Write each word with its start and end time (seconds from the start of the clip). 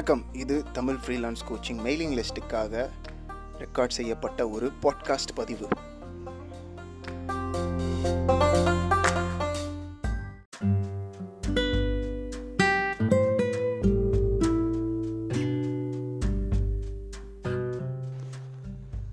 வணக்கம். 0.00 0.34
இது 0.34 0.64
Tamil 0.72 0.96
freelance 1.06 1.42
coaching 1.50 1.80
mailing 1.84 2.14
லிஸ்ட்டுக்காக 2.14 2.88
ரெக்கார்ட் 3.58 3.88
செய்யப்பட்ட 3.88 4.48
ஒரு 4.48 4.70
பாட்காஸ்ட் 4.82 5.34
பதிவு. 5.34 5.68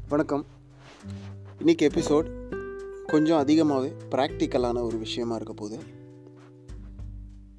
வணக்கம். 0.09 0.45
இன்னைக்கு 1.59 1.87
எபிசோட் 1.87 2.27
கொஞ்சம் 3.05 3.37
அதிகமாகவே 3.37 3.93
ப்ராக்டிக்கலான 4.09 4.81
ஒரு 4.81 4.97
விஷயமா 4.97 5.35
இருக்க 5.35 5.53
போகுது. 5.53 5.83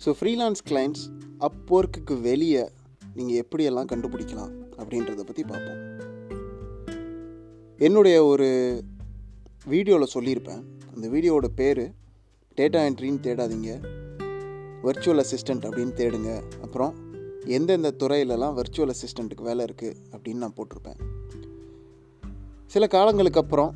ஸோ 0.04 0.14
ஃப்ரீலான்ஸ் 0.20 0.64
கிளைண்ட்ஸ் 0.68 1.16
அப்ஒர்க்குக்கு 1.40 2.20
வெளியே 2.20 2.70
நீங்கள் 3.18 3.40
எப்படியெல்லாம் 3.42 3.90
கண்டுபிடிக்கலாம் 3.92 4.52
அப்படின்றத 4.80 5.22
பற்றி 5.28 5.44
பார்ப்போம். 5.52 5.80
என்னுடைய 7.86 8.16
ஒரு 8.32 8.48
வீடியோவில் 9.72 10.14
சொல்லியிருப்பேன். 10.14 10.62
அந்த 10.94 11.06
வீடியோவோட 11.14 11.48
பேர் 11.60 11.84
டேட்டா 12.58 12.80
என்ட்ரின்னு 12.88 13.24
தேடாதீங்க. 13.26 13.72
வர்ச்சுவல் 14.86 15.22
அசிஸ்டண்ட் 15.24 15.66
அப்படின்னு 15.68 15.94
தேடுங்க. 16.00 16.30
அப்புறம் 16.64 16.94
எந்தெந்த 17.56 17.90
துறையிலலாம் 18.02 18.56
வர்ச்சுவல் 18.58 18.92
அசிஸ்டண்ட்டுக்கு 18.94 19.48
வேலை 19.50 19.62
இருக்குது 19.68 19.98
அப்படின்னு 20.12 20.42
நான் 20.44 20.56
போட்டிருப்பேன். 20.58 20.98
சில 22.74 22.86
காலங்களுக்கு 22.94 23.40
அப்புறம் 23.42 23.70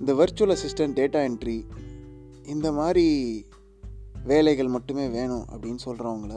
இந்த 0.00 0.12
வர்ச்சுவல் 0.20 0.54
அசிஸ்டன்ட் 0.56 0.98
டேட்டா 1.00 1.20
என்ட்ரி 1.28 1.58
இந்த 2.54 2.68
மாதிரி 2.78 3.06
வேலைகள் 4.30 4.74
மட்டுமே 4.76 5.04
வேணும் 5.18 5.44
அப்படின்னு 5.52 5.80
சொல்கிறவங்கள 5.86 6.34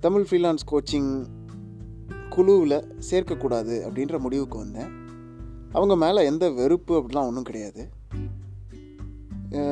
தமிழ் 0.00 0.26
ஃப்ரீலான்ஸ் 0.30 0.66
கோச்சிங் 0.70 1.26
குழுவில் 2.28 2.84
சேர்க்கக்கூடாது 3.10 3.74
அப்படின்ற 3.86 4.18
முடிவுக்கு 4.18 4.58
வந்தேன். 4.58 4.90
அவங்க 5.72 5.96
மேலே 5.96 6.24
எந்த 6.24 6.50
வெறுப்பு 6.50 6.98
அப்படிலாம் 6.98 7.26
ஒன்றும் 7.26 7.42
கிடையாது. 7.42 7.88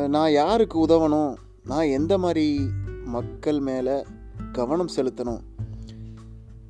நான் 0.08 0.32
யாருக்கு 0.32 0.86
உதவணும்? 0.86 1.36
நான் 1.64 1.92
எந்த 1.98 2.18
மாதிரி 2.18 2.46
மக்கள் 3.04 3.60
மேலே 3.60 4.04
கவனம் 4.52 4.94
செலுத்தணும்? 4.96 5.42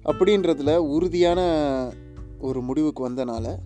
அப்படின்றதுல 0.05 0.77
உறுதியான 0.77 1.41
ஒரு 2.39 2.61
முடிவுக்கு 2.63 3.09
வந்தனால 3.09 3.57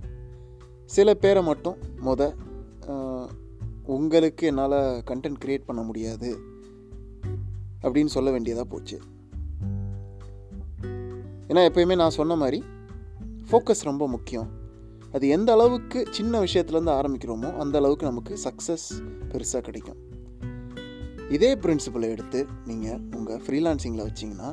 சில 0.85 1.15
பேரை 1.15 1.43
மட்டும் 1.43 1.77
மொத 2.05 2.33
உங்களுக்கு 3.85 4.47
என்னால் 4.47 5.03
கண்டென்ட் 5.09 5.41
க்ரியேட் 5.45 5.67
பண்ண 5.67 5.83
முடியாது 5.83 6.37
அப்படின்னு 7.83 8.15
சொல்ல 8.17 8.31
வேண்டியதாக 8.31 8.69
போச்சு. 8.69 8.99
ஏன்னா 11.49 11.61
எப்பயுமே 11.69 11.97
நான் 11.97 12.11
சொன்ன 12.11 12.37
மாதிரி 12.37 12.63
ஃபோக்கஸ் 13.51 13.83
ரொம்ப 13.83 14.09
முக்கியம். 14.09 14.49
அது 15.13 15.29
எந்த 15.29 15.53
அளவுக்கு 15.53 16.07
சின்ன 16.11 16.41
விஷயத்துலேருந்து 16.41 16.93
ஆரம்பிக்கிறோமோ 17.01 17.57
அந்த 17.57 17.79
அளவுக்கு 17.79 18.07
நமக்கு 18.07 18.39
சக்ஸஸ் 18.45 18.89
பெருசாக 19.29 19.61
கிடைக்கும். 19.61 19.97
இதே 21.31 21.55
பிரின்சிபலை 21.55 22.09
எடுத்து 22.09 22.47
நீங்கள் 22.67 23.01
உங்கள் 23.17 23.41
ஃப்ரீலான்சிங்கில் 23.41 24.07
வச்சிங்கன்னா 24.09 24.51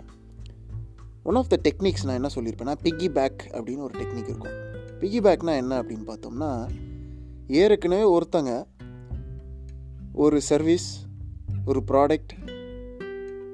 ஒன் 1.23 1.35
ஆஃப் 1.35 1.49
த 1.49 1.59
டெக்னிக்ஸ் 1.63 2.05
நான் 2.05 2.15
என்ன 2.15 2.29
சொல்லியிருப்பேன்னா 2.35 2.75
பிக்கி 2.83 3.09
பேக் 3.09 3.49
அப்படின்னு 3.51 3.85
ஒரு 3.87 3.99
டெக்னிக் 3.99 4.29
இருக்கும். 4.31 4.55
பிக்கி 4.99 5.21
பேக்னா 5.27 5.55
என்ன 5.55 5.81
அப்படின்னு 5.81 6.05
பார்த்தோம்னா 6.11 6.69
ஏற்கனவே 7.47 8.19
ஒருத்தங்க 8.19 8.65
ஒரு 10.13 10.41
சர்வீஸ் 10.41 11.05
ஒரு 11.65 11.83
ப்ராடக்ட் 11.91 12.33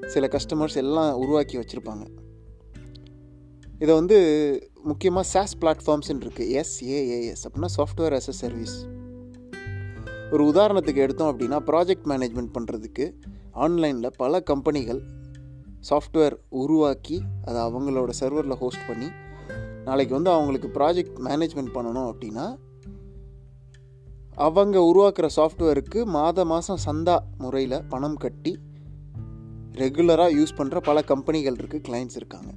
சில 0.05 0.27
கஸ்டமர்ஸ் 0.27 0.75
எல்லாம் 0.75 1.15
உருவாக்கி 1.15 1.57
வச்சுருப்பாங்க. 1.57 2.03
இதை 3.81 3.93
வந்து 3.95 4.17
முக்கியமாக 4.83 5.27
சாஸ் 5.27 5.57
பிளாட்ஃபார்ம்ஸ்ன்னு 5.61 6.23
இருக்குது 6.25 6.61
எஸ்ஏஏஎஸ் 6.61 7.43
அப்படின்னா 7.45 7.69
சாஃப்ட்வேர் 7.77 8.13
அஸ் 8.13 8.29
அ 8.29 8.31
சர்வீஸ் 8.31 8.75
ஒரு 10.31 10.43
உதாரணத்துக்கு 10.51 11.01
எடுத்தோம் 11.01 11.31
அப்படின்னா 11.31 11.57
ப்ராஜெக்ட் 11.65 12.07
மேனேஜ்மெண்ட் 12.09 12.53
பண்ணுறதுக்கு 12.53 13.05
ஆன்லைனில் 13.51 14.11
பல 14.17 14.41
கம்பெனிகள் 14.41 15.01
சாஃப்ட்வேர் 15.89 16.35
உருவாக்கி 16.49 17.21
அதை 17.45 17.61
அவங்களோட 17.61 18.09
சர்வரில் 18.19 18.55
ஹோஸ்ட் 18.55 18.87
பண்ணி 18.87 19.09
நாளைக்கு 19.83 20.13
வந்து 20.13 20.29
அவங்களுக்கு 20.29 20.67
ப்ராஜெக்ட் 20.67 21.19
மேனேஜ்மெண்ட் 21.19 21.73
பண்ணணும் 21.73 22.09
அப்படின்னா 22.11 22.45
அவங்க 24.35 24.79
உருவாக்குற 24.79 25.27
சாஃப்ட்வேருக்கு 25.35 26.05
மாத 26.05 26.45
மாதம் 26.45 26.83
சந்தா 26.85 27.19
முறையில் 27.37 27.83
பணம் 27.83 28.15
கட்டி 28.15 28.53
ரெகுலராக 29.73 30.35
யூஸ் 30.35 30.57
பண்ணுற 30.57 30.79
பல 30.79 31.01
கம்பெனிகள் 31.01 31.55
இருக்குது 31.55 31.85
கிளைண்ட்ஸ் 31.89 32.15
இருக்காங்க. 32.15 32.51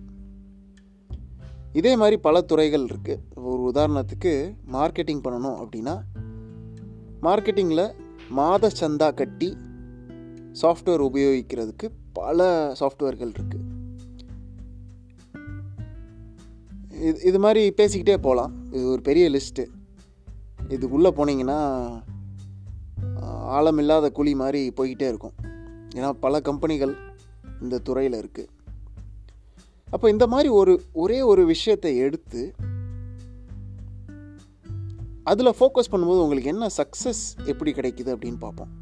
இதே 1.74 1.96
மாதிரி 1.96 2.16
பல 2.16 2.40
துறைகள் 2.40 2.84
இருக்குது 2.84 3.22
ஒரு 3.34 3.72
உதாரணத்துக்கு 3.72 4.54
மார்க்கெட்டிங் 4.72 5.22
பண்ணணும் 5.24 5.58
அப்படின்னா 5.58 6.00
மார்க்கெட்டிங்கில் 7.22 7.94
மாத 8.28 8.70
சந்தா 8.80 9.14
கட்டி 9.14 9.56
சாஃப்ட்வேர் 10.62 11.04
உபயோகிக்கிறதுக்கு 11.04 11.88
பல 12.12 12.72
சாஃப்ட்வேர்கள் 12.80 13.32
இருக்குது 13.32 13.72
இது 17.00 17.20
இது 17.22 17.38
மாதிரி 17.38 17.72
பேசிக்கிட்டே 17.76 18.16
போகலாம் 18.16 18.66
இது 18.72 18.88
ஒரு 18.88 19.00
பெரிய 19.00 19.30
லிஸ்ட்டு 19.30 19.66
இதுக்குள்ளே 20.68 21.10
போனீங்கன்னா 21.10 21.58
ஆழமில்லாத 23.48 24.10
குழி 24.12 24.34
மாதிரி 24.34 24.72
போய்கிட்டே 24.76 25.08
இருக்கும். 25.08 25.34
ஏன்னா 25.94 26.12
பல 26.12 26.40
கம்பெனிகள் 26.40 26.94
இந்த 27.60 27.78
துறையில் 27.78 28.12
இருக்குது 28.12 28.53
அப்போ 29.94 30.06
இந்த 30.10 30.26
மாதிரி 30.26 30.48
ஒரு 30.48 30.72
ஒரே 30.92 31.22
ஒரு 31.22 31.42
விஷயத்தை 31.46 31.96
எடுத்து 31.96 32.54
அதில் 35.22 35.56
ஃபோக்கஸ் 35.58 35.90
பண்ணும்போது 35.90 36.22
உங்களுக்கு 36.24 36.50
என்ன 36.50 36.66
சக்ஸஸ் 36.76 37.22
எப்படி 37.44 37.70
கிடைக்குது 37.72 38.10
அப்படின்னு 38.14 38.38
பார்ப்போம். 38.38 38.72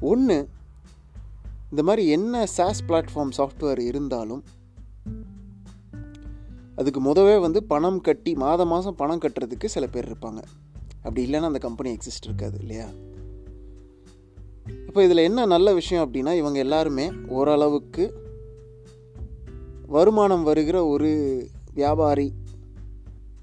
ஒன்று 0.00 0.48
இந்த 1.70 1.82
மாதிரி 1.82 2.08
என்ன 2.08 2.46
சாஸ் 2.46 2.82
பிளாட்ஃபார்ம் 2.88 3.32
சாஃப்ட்வேர் 3.36 3.78
இருந்தாலும் 3.78 4.42
அதுக்கு 6.74 7.00
முதவே 7.04 7.40
வந்து 7.40 7.62
பணம் 7.64 8.00
கட்டி 8.00 8.34
மாதம் 8.34 8.68
மாதம் 8.68 8.94
பணம் 8.94 9.18
கட்டுறதுக்கு 9.18 9.64
சில 9.64 9.86
பேர் 9.86 10.08
இருப்பாங்க. 10.10 10.42
அப்படி 11.02 11.22
இல்லைன்னா 11.26 11.50
அந்த 11.50 11.58
கம்பெனி 11.58 11.96
எக்ஸிஸ்ட் 11.96 12.24
இருக்காது 12.24 12.58
இல்லையா? 12.60 12.88
இப்போ 14.86 15.04
இதில் 15.04 15.26
என்ன 15.28 15.46
நல்ல 15.46 15.74
விஷயம் 15.74 16.04
அப்படின்னா 16.04 16.32
இவங்க 16.32 16.58
எல்லாருமே 16.58 17.12
ஓரளவுக்கு 17.28 18.04
வருமானம் 19.94 20.42
வருகிற 20.42 20.78
ஒரு 20.86 21.10
வியாபாரி 21.74 22.28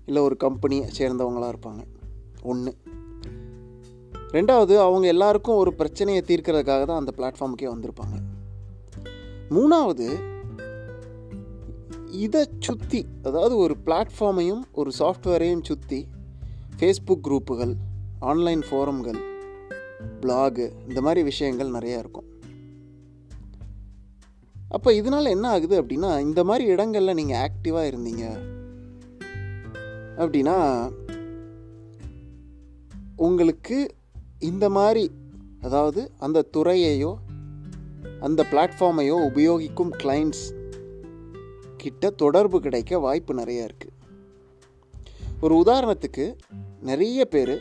இல்லை 0.06 0.22
ஒரு 0.22 0.36
கம்பெனியை 0.38 0.86
சேர்ந்தவங்களாக 0.98 1.54
இருப்பாங்க. 1.54 1.82
ஒன்று 2.42 2.72
ரெண்டாவது 4.32 4.74
அவங்க 4.78 5.08
எல்லாருக்கும் 5.08 5.56
ஒரு 5.56 5.72
பிரச்சனையை 5.74 6.22
தீர்க்கிறதுக்காக 6.28 6.84
தான் 6.86 7.02
அந்த 7.02 7.14
பிளாட்ஃபார்முக்கே 7.18 7.68
வந்திருப்பாங்க. 7.74 8.18
மூணாவது 9.50 10.08
இதை 12.26 12.44
சுற்றி 12.60 13.02
அதாவது 13.24 13.58
ஒரு 13.58 13.76
பிளாட்ஃபார்மையும் 13.86 14.64
ஒரு 14.74 14.92
சாஃப்ட்வேரையும் 15.00 15.64
சுற்றி 15.64 16.00
ஃபேஸ்புக் 16.80 17.26
குரூப்புகள் 17.28 17.74
ஆன்லைன் 18.20 18.64
ஃபோரம்கள் 18.70 19.20
பிளாகு 20.22 20.66
இந்த 20.88 21.02
மாதிரி 21.02 21.24
விஷயங்கள் 21.24 21.76
நிறையா 21.78 21.98
இருக்கும். 22.04 22.29
அப்போ 24.70 24.94
இதனால் 24.94 25.26
என்ன 25.26 25.50
ஆகுது 25.50 25.82
அப்படின்னா 25.82 26.20
இந்த 26.20 26.44
மாதிரி 26.44 26.66
இடங்களில் 26.66 27.14
நீங்கள் 27.14 27.50
ஆக்டிவாக 27.50 27.90
இருந்தீங்க. 27.92 28.26
அப்படின்னா 30.18 30.58
உங்களுக்கு 33.16 33.96
இந்த 34.40 34.70
மாதிரி 34.70 35.12
அதாவது 35.62 36.12
அந்த 36.18 36.46
துறையையோ 36.58 37.16
அந்த 38.20 38.46
பிளாட்ஃபார்மையோ 38.52 39.16
உபயோகிக்கும் 39.30 39.92
கிளைண்ட்ஸ் 40.04 40.46
கிட்ட 41.78 42.10
தொடர்பு 42.10 42.62
கிடைக்க 42.62 43.00
வாய்ப்பு 43.00 43.34
நிறைய 43.34 43.68
இருக்குது 43.68 43.96
ஒரு 45.42 45.64
உதாரணத்துக்கு 45.64 46.36
நிறைய 46.80 47.26
பேர் 47.26 47.56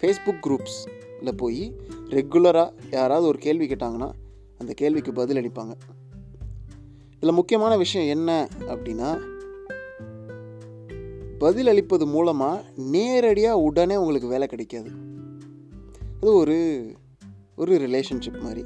ஃபேஸ்புக் 0.00 0.42
குரூப்ஸில் 0.46 1.36
போய் 1.36 1.76
ரெகுலராக 2.08 2.72
யாராவது 2.90 3.26
ஒரு 3.26 3.38
கேள்வி 3.38 3.66
கேட்டாங்கன்னா 3.66 4.10
அந்த 4.58 4.72
கேள்விக்கு 4.72 5.12
பதில் 5.12 5.40
அளிப்பாங்க. 5.42 5.74
இதில் 7.20 7.34
முக்கியமான 7.34 7.76
விஷயம் 7.76 8.16
என்ன 8.16 8.48
அப்படின்னா 8.60 9.18
பதில் 11.38 11.66
அளிப்பது 11.66 12.06
மூலமாக 12.06 12.64
நேரடியாக 12.76 13.58
உடனே 13.58 13.96
உங்களுக்கு 13.96 14.28
வேலை 14.28 14.46
கிடைக்காது. 14.46 14.90
அது 16.20 16.32
ஒரு 16.32 16.92
ஒரு 17.56 17.76
ரிலேஷன்ஷிப் 17.78 18.40
மாதிரி. 18.40 18.64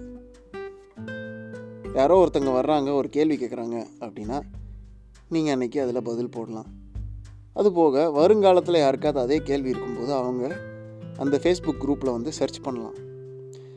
யாரோ 1.95 2.27
ஒருத்தங்க 2.27 2.51
வர்றாங்க 2.51 2.95
ஒரு 2.95 3.09
கேள்வி 3.09 3.37
கேட்குறாங்க 3.37 3.87
அப்படின்னா 4.01 4.41
நீங்கள் 5.29 5.55
அன்றைக்கி 5.55 5.79
அதில் 5.79 6.03
பதில் 6.03 6.29
போடலாம். 6.29 6.67
அதுபோக 7.57 8.13
வருங்காலத்தில் 8.13 8.77
யாருக்காவது 8.77 9.21
அதே 9.21 9.39
கேள்வி 9.45 9.69
இருக்கும்போது 9.69 10.13
அவங்க 10.13 10.61
அந்த 11.17 11.41
ஃபேஸ்புக் 11.43 11.81
குரூப்பில் 11.81 12.11
வந்து 12.11 12.33
சர்ச் 12.33 12.61
பண்ணலாம். 12.61 12.95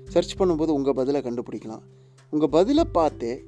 சர்ச் 0.04 0.38
பண்ணும்போது 0.38 0.68
உங்கள் 0.68 0.94
பதிலை 0.94 1.21
கண்டுபிடிக்கலாம். 1.21 1.81
உங்கள் 2.30 2.50
பதிலை 2.50 2.83
பார்த்தே 2.86 3.44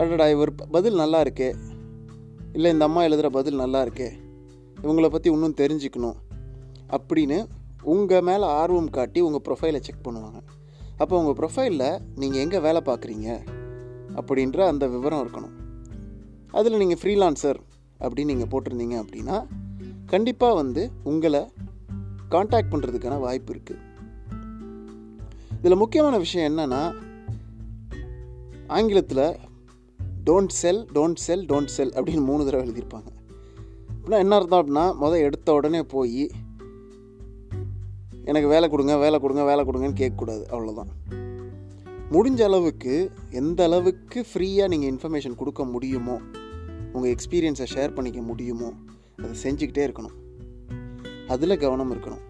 அடடா 0.00 0.28
இவர் 0.28 0.54
பதில் 0.54 0.94
நல்லா 0.94 1.22
இருக்கே. 1.22 1.54
இல்லை 2.52 2.72
இந்த 2.72 2.84
அம்மா 2.84 3.02
எழுதுகிற 3.02 3.28
பதில் 3.30 3.54
நல்லா 3.54 3.82
இருக்கே. 3.84 4.08
இவங்களை 4.82 5.08
பற்றி 5.08 5.30
இன்னும் 5.32 5.54
தெரிஞ்சுக்கணும். 5.56 6.16
அப்படின்னு 6.96 7.46
உங்கள் 7.82 8.20
மேலே 8.20 8.44
ஆர்வம் 8.44 8.90
காட்டி 8.90 9.20
உங்கள் 9.20 9.44
ப்ரொஃபைலை 9.46 9.80
செக் 9.80 10.04
பண்ணுவாங்க. 10.04 10.40
அப்போ 10.96 11.20
உங்கள் 11.22 11.38
ப்ரொஃபைலில் 11.40 11.98
நீங்கள் 12.14 12.40
எங்கே 12.40 12.58
வேலை 12.58 12.82
பார்க்குறீங்க 12.84 13.28
அப்படின்ற 14.14 14.58
அந்த 14.66 14.88
விவரம் 14.88 15.22
இருக்கணும். 15.24 15.54
அதில் 16.50 16.76
நீங்கள் 16.76 17.00
ஃப்ரீலான்சர் 17.02 17.60
அப்படின்னு 18.00 18.24
நீங்கள் 18.24 18.52
போட்டிருந்தீங்க 18.52 18.96
அப்படின்னா 19.02 19.46
கண்டிப்பாக 20.06 20.54
வந்து 20.54 20.90
உங்களை 21.04 21.42
காண்டாக்ட் 22.28 22.72
பண்ணுறதுக்கான 22.72 23.20
வாய்ப்பு 23.20 23.52
இருக்குது 23.54 23.84
இதில் 25.58 25.76
முக்கியமான 25.76 26.18
விஷயம் 26.18 26.48
என்னன்னா 26.52 26.94
ஆங்கிலத்தில் 28.66 29.26
don't 30.26 30.54
sell 30.60 30.88
don't 30.94 31.20
sell 31.26 31.46
don't 31.46 31.72
sell 31.76 31.92
அப்படின்னு 31.92 32.24
மூணு 32.24 32.44
தடவை 32.44 32.62
எழுதியிருப்பாங்க. 32.66 33.08
அப்படின்னா 33.92 34.18
என்ன 34.18 34.34
அர்த்தம் 34.34 34.60
அப்படின்னா 34.62 34.96
முதல் 34.96 35.20
எடுத்த 35.20 35.52
உடனே 35.52 35.82
போய் 35.82 36.30
எனக்கு 38.24 38.48
வேலை 38.48 38.68
கொடுங்க 38.68 38.96
வேலை 38.96 39.18
கொடுங்க 39.20 39.44
வேலை 39.44 39.64
கொடுங்கன்னு 39.64 40.00
கேட்கக்கூடாது 40.02 40.44
அவ்வளோதான் 40.54 40.92
முடிஞ்ச 42.12 42.42
அளவுக்கு 42.42 43.10
எந்த 43.30 43.64
அளவுக்கு 43.64 44.26
ஃப்ரீயாக 44.34 44.68
நீங்கள் 44.68 44.90
இன்ஃபர்மேஷன் 44.92 45.34
கொடுக்க 45.34 45.64
முடியுமோ 45.64 46.20
உங்கள் 46.92 47.14
எக்ஸ்பீரியன்ஸை 47.14 47.66
ஷேர் 47.74 47.94
பண்ணிக்க 47.94 48.20
முடியுமோ 48.20 48.72
அதை 49.16 49.30
செஞ்சுக்கிட்டே 49.42 49.84
இருக்கணும். 49.88 50.16
அதில் 51.28 51.56
கவனம் 51.56 51.92
இருக்கணும். 51.94 52.24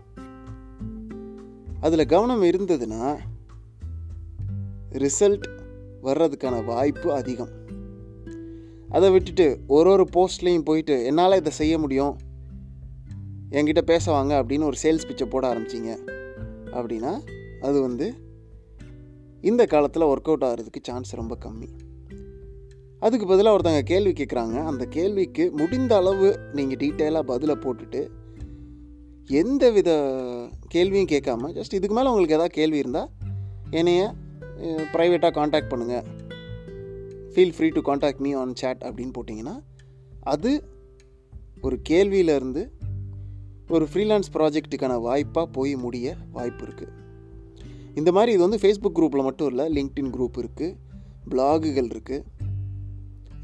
அதில் 1.81 2.07
கவனம் 2.07 2.43
இருந்ததுன்னா 2.43 3.17
ரிசல்ட் 4.93 5.47
வர்றதுக்கான 6.03 6.65
வாய்ப்பு 6.65 7.13
அதிகம். 7.13 7.65
அதை 8.97 9.09
விட்டுட்டு 9.11 9.47
ஒரு 9.77 9.89
ஒரு 9.91 10.05
போஸ்ட்லேயும் 10.17 10.67
போயிட்டு 10.69 10.95
என்னால் 11.05 11.39
இதை 11.41 11.53
செய்ய 11.53 11.75
முடியும்? 11.79 12.15
என்கிட்ட 13.51 13.83
பேச 13.93 14.05
வாங்க 14.11 14.33
அப்படின்னு 14.43 14.69
ஒரு 14.71 14.79
சேல்ஸ் 14.83 15.09
பிச்சை 15.09 15.27
போட 15.27 15.45
ஆரம்பிச்சிங்க. 15.53 15.93
அப்படின்னா 16.77 17.13
அது 17.61 17.79
வந்து 17.81 18.07
இந்த 19.41 19.63
காலத்தில் 19.67 20.11
ஒர்க் 20.13 20.31
அவுட் 20.31 20.47
ஆகிறதுக்கு 20.49 20.81
சான்ஸ் 20.83 21.13
ரொம்ப 21.15 21.35
கம்மி. 21.45 21.69
அதுக்கு 23.03 23.27
பதிலாக 23.27 23.57
ஒருத்தங்க 23.57 23.83
கேள்வி 23.83 24.13
கேட்குறாங்க 24.13 24.57
அந்த 24.65 24.85
கேள்விக்கு 24.97 25.45
முடிந்த 25.51 25.93
அளவு 25.97 26.29
நீங்கள் 26.53 26.81
டீட்டெயிலாக 26.83 27.31
பதிலை 27.33 27.57
போட்டுட்டு 27.65 28.01
எந்த 29.41 29.65
வித 29.71 29.91
கேள்வியும் 30.69 31.11
கேட்காம 31.15 31.51
ஜஸ்ட் 31.59 31.77
இதுக்கு 31.79 31.97
மேலே 31.97 32.09
உங்களுக்கு 32.09 32.37
எதாவது 32.37 32.57
கேள்வி 32.59 32.79
இருந்தால் 32.79 33.11
என்னைய 33.71 34.03
ப்ரைவேட்டாக 34.95 35.31
காண்டாக்ட் 35.31 35.73
பண்ணுங்கள் 35.73 36.07
feel 37.37 37.55
free 37.57 37.69
to 37.69 37.81
contact 37.81 38.21
me 38.27 38.31
on 38.33 38.53
chat 38.55 38.83
அப்படின்னு 38.89 39.13
போட்டிங்கன்னா 39.17 39.55
அது 40.21 40.51
ஒரு 41.61 41.77
கேள்வியிலேருந்து 41.89 42.63
ஒரு 43.69 43.85
ஃப்ரீலான்ஸ் 43.91 44.31
ப்ராஜெக்ட்டுக்கான 44.37 45.01
வாய்ப்பாக 45.01 45.47
போய் 45.47 45.77
முடிய 45.77 46.17
வாய்ப்பு 46.31 46.65
இருக்குது 46.67 46.93
இந்த 47.95 48.13
மாதிரி 48.13 48.33
இது 48.33 48.43
வந்து 48.47 48.61
ஃபேஸ்புக் 48.63 48.97
குரூப்பில் 48.99 49.23
மட்டும் 49.23 49.49
இல்லை 49.49 49.67
லிங்க்டின் 49.73 50.11
குரூப் 50.17 50.39
இருக்குது 50.43 50.77
பிளாகுகள் 51.29 51.91
இருக்குது 51.95 52.25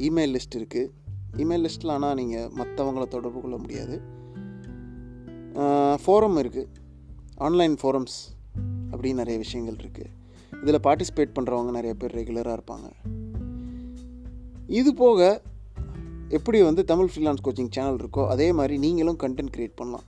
இமெயில் 0.08 0.34
லிஸ்ட் 0.36 0.56
இருக்குது 0.60 0.90
இமெயில் 1.44 1.64
லிஸ்ட்டில் 1.66 1.88
ஆனால் 1.88 2.14
நீங்கள் 2.14 2.50
மற்றவங்கள 2.60 3.04
தொடர்பு 3.08 3.40
கொள்ள 3.40 3.56
முடியாது. 3.56 3.96
ஃபோரம் 6.04 6.38
இருக்குது 6.42 6.68
ஆன்லைன் 7.36 7.76
ஃபோரம்ஸ் 7.82 8.18
அப்படின்னு 8.92 9.22
நிறைய 9.22 9.38
விஷயங்கள் 9.38 9.74
இருக்குது 9.74 10.10
இதில் 10.62 10.84
பார்ட்டிசிபேட் 10.88 11.36
பண்ணுறவங்க 11.38 11.70
நிறைய 11.70 11.94
பேர் 11.94 12.16
ரெகுலராக 12.20 12.56
இருப்பாங்க. 12.58 12.88
இது 14.72 14.94
போக 14.94 15.20
எப்படி 16.28 16.62
வந்து 16.62 16.84
தமிழ் 16.84 17.10
ஃப்ரீலான்ஸ் 17.14 17.42
கோச்சிங் 17.44 17.70
சேனல் 17.70 17.96
இருக்கோ 17.96 18.26
அதே 18.26 18.52
மாதிரி 18.52 18.78
நீங்களும் 18.78 19.18
கண்டென்ட் 19.18 19.52
க்ரியேட் 19.56 19.74
பண்ணலாம். 19.74 20.04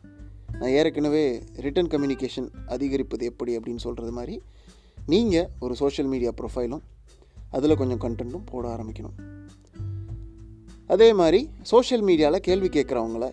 நான் 0.59 0.71
ஏற்கனவே 0.71 1.43
ரிட்டன் 1.57 1.91
கம்யூனிகேஷன் 1.95 2.49
அதிகரிப்பது 2.67 3.25
எப்படி 3.25 3.57
அப்படின்னு 3.57 3.77
சொல்கிறது 3.77 4.13
மாதிரி 4.13 4.43
நீங்கள் 5.07 5.49
ஒரு 5.61 5.77
சோஷியல் 5.77 6.11
மீடியா 6.11 6.31
ப்ரொஃபைலும் 6.31 6.81
அதில் 7.51 7.77
கொஞ்சம் 7.77 8.03
கண்டென்ட்டும் 8.05 8.47
போட 8.47 8.77
ஆரம்பிக்கணும். 8.77 9.17
அதே 10.87 11.13
மாதிரி 11.13 11.49
சோஷியல் 11.63 12.05
மீடியாவில் 12.05 12.47
கேள்வி 12.49 12.69
கேட்குறவங்கள 12.69 13.33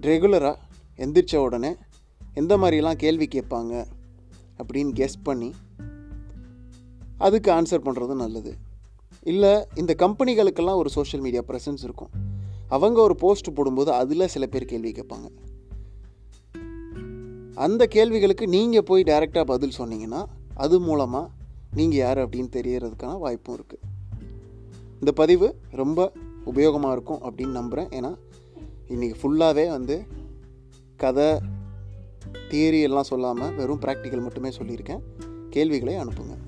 ரெகுலராக 0.00 0.56
எந்திரிச்ச 0.96 1.36
உடனே 1.36 1.76
எந்த 2.34 2.56
மாதிரிலாம் 2.56 3.02
கேள்வி 3.04 3.28
கேட்பாங்க? 3.34 3.86
அப்படின்னு 4.62 4.92
கெஸ் 5.00 5.20
பண்ணி 5.22 5.54
அதுக்கு 7.18 7.52
ஆன்சர் 7.52 7.86
பண்ணுறது 7.88 8.14
நல்லது. 8.14 8.66
இல்லை 9.22 9.64
இந்த 9.74 9.94
கம்பெனிகளுக்கெல்லாம் 9.98 10.76
ஒரு 10.76 10.90
சோஷியல் 10.90 11.24
மீடியா 11.24 11.42
ப்ரெசன்ஸ் 11.48 11.82
இருக்கும். 11.82 12.10
அவங்க 12.68 13.00
ஒரு 13.00 13.14
போஸ்ட் 13.14 13.54
போடும்போது 13.54 13.92
அதில் 13.92 14.26
சில 14.26 14.46
பேர் 14.46 14.64
கேள்வி 14.64 14.92
கேட்பாங்க. 14.92 15.28
அந்த 17.54 17.86
கேள்விகளுக்கு 17.86 18.48
நீங்கள் 18.48 18.82
போய் 18.82 19.02
டைரெக்டாக 19.02 19.44
பதில் 19.44 19.78
சொன்னீங்கன்னா 19.78 20.24
அது 20.54 20.80
மூலமாக 20.80 21.30
நீங்கள் 21.72 21.98
யார் 21.98 22.18
அப்படின்னு 22.18 22.50
தெரியறதுக்கான 22.56 23.18
வாய்ப்பும் 23.18 23.56
இருக்குது 23.58 23.86
இந்த 25.00 25.12
பதிவு 25.12 25.54
ரொம்ப 25.70 26.12
உபயோகமாக 26.46 26.92
இருக்கும் 26.92 27.22
அப்படின்னு 27.22 27.58
நம்புகிறேன் 27.60 27.88
ஏன்னா 27.88 28.12
இன்றைக்கி 28.88 29.14
ஃபுல்லாகவே 29.22 29.68
வந்து 29.68 30.06
கதை 30.96 31.38
தியரி 32.50 32.80
எல்லாம் 32.80 33.02
சொல்லாமல் 33.02 33.54
வெறும் 33.54 33.80
ப்ராக்டிக்கல் 33.80 34.22
மட்டுமே 34.22 34.48
சொல்லியிருக்கேன். 34.48 35.02
கேள்விகளை 35.50 35.94
அனுப்புங்கள் 35.94 36.47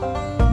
you 0.00 0.49